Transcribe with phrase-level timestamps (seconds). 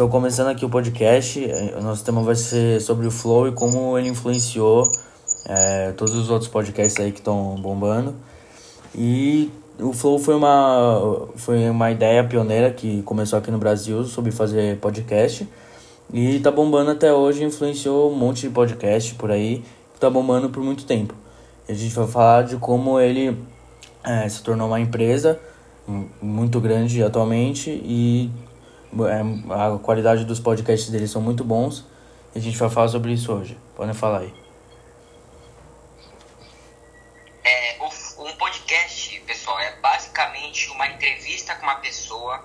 [0.00, 1.46] Estou começando aqui o podcast.
[1.76, 4.90] O nosso tema vai ser sobre o Flow e como ele influenciou
[5.44, 8.14] é, todos os outros podcasts aí que estão bombando.
[8.94, 14.32] E o Flow foi uma, foi uma ideia pioneira que começou aqui no Brasil sobre
[14.32, 15.46] fazer podcast.
[16.14, 19.62] E tá bombando até hoje, influenciou um monte de podcast por aí,
[19.92, 21.14] que tá bombando por muito tempo.
[21.68, 23.36] E a gente vai falar de como ele
[24.02, 25.38] é, se tornou uma empresa
[26.22, 28.30] muito grande atualmente e
[28.92, 31.84] a qualidade dos podcasts deles são muito bons.
[32.34, 33.58] E a gente vai falar sobre isso hoje.
[33.74, 34.34] Podem falar aí.
[37.44, 37.78] É,
[38.18, 42.44] um podcast, pessoal, é basicamente uma entrevista com uma pessoa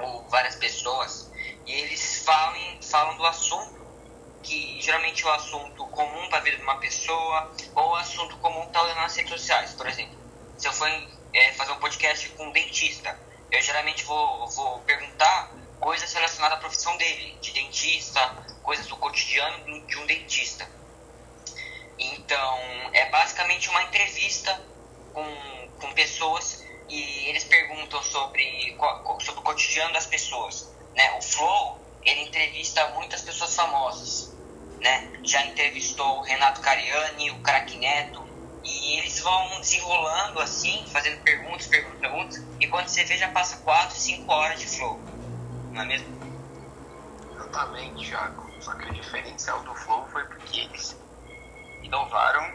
[0.00, 1.30] ou várias pessoas
[1.66, 3.80] e eles falam, falam do assunto
[4.42, 8.62] que geralmente é o assunto comum para a vida de uma pessoa ou assunto comum
[8.64, 9.72] está nas redes sociais.
[9.74, 10.16] Por exemplo,
[10.56, 10.88] se eu for
[11.32, 13.18] é, fazer um podcast com um dentista,
[13.50, 18.20] eu geralmente vou, vou perguntar coisas relacionadas à profissão dele, de dentista,
[18.62, 20.68] coisas do cotidiano de um dentista.
[21.98, 22.58] Então,
[22.92, 24.62] é basicamente uma entrevista
[25.12, 28.76] com, com pessoas e eles perguntam sobre,
[29.20, 30.70] sobre o cotidiano das pessoas.
[30.94, 31.12] Né?
[31.16, 34.34] O Flow, ele entrevista muitas pessoas famosas.
[34.80, 35.10] Né?
[35.22, 38.28] Já entrevistou o Renato Cariani, o Crack Neto,
[38.64, 43.58] e eles vão desenrolando assim, fazendo perguntas, perguntas, perguntas, e quando você vê já passa
[43.58, 45.09] 4, 5 horas de flow
[45.72, 46.08] não é mesmo?
[47.34, 48.50] Exatamente, Thiago.
[48.60, 50.96] Só que o diferencial do Flow foi porque eles
[51.82, 52.52] inovaram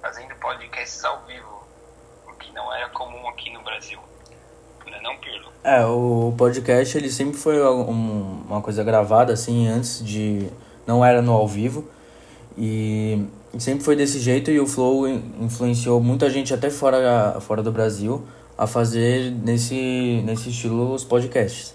[0.00, 1.62] fazendo podcasts ao vivo,
[2.26, 3.98] o que não era comum aqui no Brasil.
[4.86, 5.52] Não é não, Pirlo?
[5.62, 10.48] É, o podcast ele sempre foi um, uma coisa gravada assim antes de
[10.86, 11.88] não era no ao vivo
[12.56, 13.26] e
[13.58, 18.26] sempre foi desse jeito e o Flow influenciou muita gente até fora fora do Brasil
[18.60, 21.74] a fazer nesse, nesse estilo os podcasts.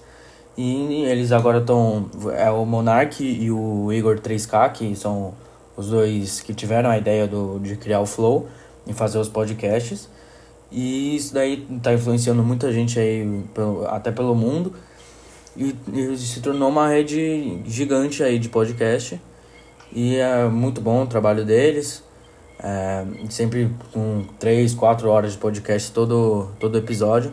[0.55, 2.11] E eles agora estão.
[2.38, 5.33] É o Monark e o Igor 3K, que são
[5.75, 8.48] os dois que tiveram a ideia do, de criar o Flow
[8.86, 10.08] e fazer os podcasts.
[10.71, 14.76] E isso daí está influenciando muita gente aí, pelo, até pelo mundo.
[15.58, 19.20] E, e, se tornou uma rede gigante aí de podcast.
[19.92, 22.04] E é muito bom o trabalho deles.
[22.67, 27.31] É, sempre com 3, 4 horas de podcast todo, todo episódio.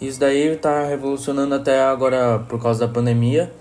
[0.00, 3.52] Isso daí está revolucionando até agora por causa da pandemia,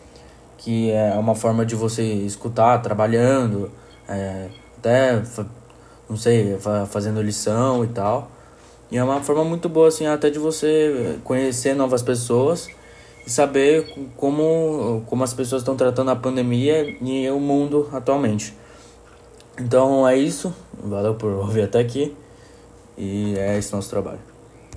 [0.57, 3.69] que é uma forma de você escutar trabalhando,
[4.07, 5.21] é, até,
[6.09, 6.57] não sei,
[6.89, 8.31] fazendo lição e tal.
[8.89, 12.69] E é uma forma muito boa, assim, até de você conhecer novas pessoas
[13.27, 18.55] e saber como, como as pessoas estão tratando a pandemia e o mundo atualmente.
[19.59, 20.53] Então é isso.
[20.84, 22.16] Valeu por ouvir até aqui.
[22.97, 24.31] E é esse nosso trabalho.